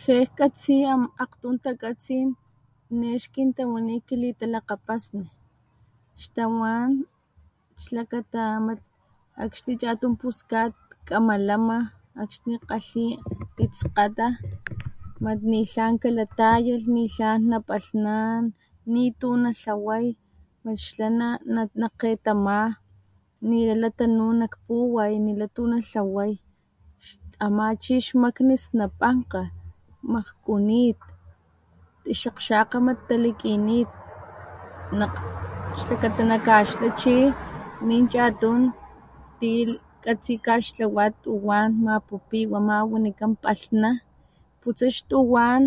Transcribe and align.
Ge 0.00 0.16
katsi 0.38 0.74
akgtun 1.24 1.56
takatsin 1.64 2.28
ne 2.98 3.10
xkintawani 3.22 3.96
kilitalakgapasni 4.08 5.26
tawan 6.34 6.90
xlakata 7.82 8.44
mat 8.66 8.78
akxni 9.44 9.72
chatun 9.80 10.12
puskat 10.20 10.72
k´amalama 11.08 11.78
akxni 12.22 12.54
kgalhi 12.62 13.06
itskgata 13.64 14.26
mat 15.24 15.38
nitlan 15.50 15.94
kalatayalh 16.02 16.84
nitlan 16.94 17.40
napalhnanan, 17.50 18.42
nitu 18.92 19.28
natlaway 19.42 20.06
mat 20.64 20.76
xla 20.88 21.06
nakgetama 21.82 22.60
nila 23.48 23.74
latnuy 23.82 24.34
nak 24.40 24.54
puway 24.66 25.12
nila 25.26 25.46
tu 25.54 25.62
natlaway 25.72 26.32
ama 27.44 27.64
chi 27.82 27.94
xmakni 28.06 28.56
snapankga, 28.64 29.42
makkunit, 30.12 30.98
ixakgxakga 32.12 32.78
mat 32.86 32.98
talakinit, 33.08 33.90
xlakata 35.80 36.22
nakaxtla 36.30 36.88
chi 37.00 37.16
min 37.86 38.02
chatun 38.12 38.60
ti 39.38 39.50
kgatsi 40.02 40.34
kaxtlawa 40.46 41.04
tuwan 41.22 41.68
mapupi 41.86 42.40
wa 42.52 42.58
ama 42.62 42.76
wanikan 42.90 43.32
palhna 43.42 43.90
putsa 44.60 44.86
xtuwan 44.96 45.62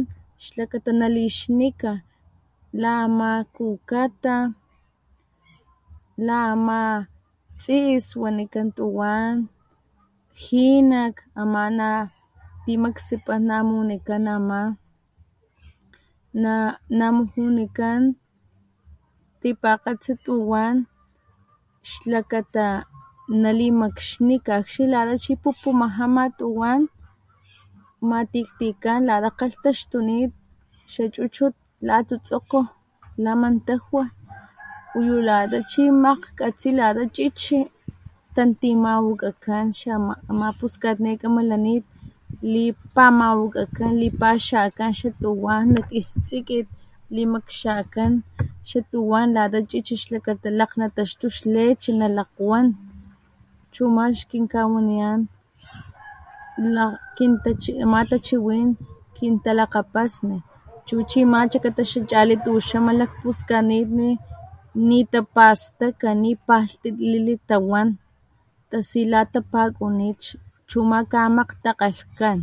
xlakata 0.46 0.92
nalixnika 1.00 1.92
la 2.82 2.92
ama 3.08 3.30
kukata, 3.56 4.36
la 6.28 6.38
ama 6.54 6.80
tsiis 7.62 8.06
wanikan 8.22 8.68
tuwan, 8.78 9.34
jinak 10.42 11.16
ama 11.42 11.66
timaktsipan 12.64 13.42
namunikan 13.50 14.24
ama, 14.36 14.62
namujunikan 16.98 18.02
tipakgatsi 19.40 20.14
tuwan 20.26 20.76
xlakata 21.92 22.68
nalimakxnika 23.42 24.52
akxni 24.60 24.86
chi 24.92 24.92
lat 24.92 25.42
pupumaja 25.42 26.04
ama 26.08 26.24
tuwan 26.40 26.82
matiktikan 28.10 29.00
lata 29.10 29.30
kgalhtxtunit 29.38 30.32
xachuchut 30.92 31.56
latsutsokgo 31.88 32.62
la 33.24 33.32
mantajwa 33.42 34.04
uyu 35.00 35.16
lata 35.28 35.58
chi 35.70 35.84
makgkgatsi 36.04 36.70
lta 36.80 37.04
chi´chi 37.16 37.60
tantimawakakan 38.36 39.66
ama 40.32 40.48
puskat 40.60 40.98
ne 41.04 41.12
kamalanit 41.22 41.84
lipamawakakan 42.54 43.92
lipaxakan 44.02 44.92
xatuwan 45.00 45.62
nak 45.74 45.88
ixtsikin 46.00 46.66
limakxkan 47.16 48.12
xatuwan 48.70 49.28
lata 49.36 49.60
chichi 49.70 49.96
xlakata 50.04 50.50
lakg 50.60 50.72
nataxtu 50.80 51.28
(xleche) 51.38 51.92
chu 53.74 53.86
ama 53.90 54.04
xkinkawaniyan 54.20 55.20
ama 57.86 58.02
tachiwin 58.10 58.70
kintalakgapasni 59.16 60.38
chu 60.88 60.96
chi 61.10 61.20
ama 61.28 61.40
xlakata 61.52 61.84
chali 62.10 62.36
tuxama 62.44 62.92
lakpuskanitni 63.00 64.10
nitapastaka 64.88 66.10
nipalhtilili 66.24 67.36
tawan 67.50 67.88
tasi 68.70 69.00
latapakunit 69.14 70.20
chu 70.70 70.80
ama 70.93 71.00
kamakgtakgalhkakan 71.12 72.38